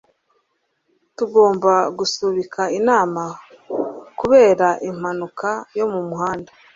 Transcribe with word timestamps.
tugomba 1.17 1.73
gusubika 1.97 2.61
inama 2.79 3.23
kubera 4.19 4.67
impanuka 4.89 5.49
yo 5.77 5.85
mu 5.93 6.01
muhanda 6.09 6.51